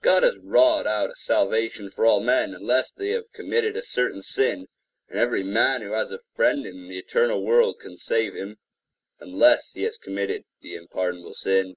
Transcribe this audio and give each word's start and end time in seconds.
God 0.00 0.22
has 0.22 0.38
wrought 0.38 0.86
out 0.86 1.10
a 1.10 1.16
salvation 1.16 1.90
for 1.90 2.06
all 2.06 2.20
men, 2.20 2.54
unless 2.54 2.92
they 2.92 3.08
have 3.08 3.32
committed 3.32 3.76
a 3.76 3.82
certain 3.82 4.22
sin; 4.22 4.68
and 5.08 5.18
every 5.18 5.42
man 5.42 5.82
who 5.82 5.90
has 5.90 6.12
a 6.12 6.20
friend 6.36 6.64
in 6.64 6.86
the 6.86 7.00
eternal 7.00 7.44
world 7.44 7.80
can 7.80 7.96
save 7.96 8.32
him, 8.32 8.58
unless 9.18 9.72
he 9.72 9.82
has 9.82 9.98
committed 9.98 10.44
the 10.60 10.76
unpardonable 10.76 11.34
sin. 11.34 11.74